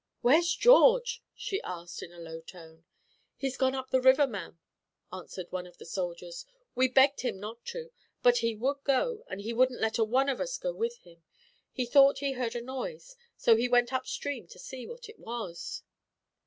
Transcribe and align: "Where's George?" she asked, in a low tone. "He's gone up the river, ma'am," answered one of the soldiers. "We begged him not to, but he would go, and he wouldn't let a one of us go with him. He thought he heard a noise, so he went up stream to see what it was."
"Where's 0.21 0.55
George?" 0.55 1.21
she 1.35 1.61
asked, 1.61 2.01
in 2.01 2.11
a 2.11 2.17
low 2.19 2.41
tone. 2.41 2.85
"He's 3.37 3.55
gone 3.55 3.75
up 3.75 3.91
the 3.91 4.01
river, 4.01 4.25
ma'am," 4.25 4.57
answered 5.13 5.51
one 5.51 5.67
of 5.67 5.77
the 5.77 5.85
soldiers. 5.85 6.43
"We 6.73 6.87
begged 6.87 7.21
him 7.21 7.39
not 7.39 7.63
to, 7.65 7.91
but 8.23 8.37
he 8.37 8.55
would 8.55 8.83
go, 8.83 9.23
and 9.29 9.41
he 9.41 9.53
wouldn't 9.53 9.79
let 9.79 9.99
a 9.99 10.03
one 10.03 10.27
of 10.27 10.41
us 10.41 10.57
go 10.57 10.73
with 10.73 10.97
him. 11.05 11.21
He 11.71 11.85
thought 11.85 12.17
he 12.17 12.31
heard 12.31 12.55
a 12.55 12.63
noise, 12.63 13.15
so 13.37 13.55
he 13.55 13.69
went 13.69 13.93
up 13.93 14.07
stream 14.07 14.47
to 14.47 14.57
see 14.57 14.87
what 14.87 15.07
it 15.07 15.19
was." 15.19 15.83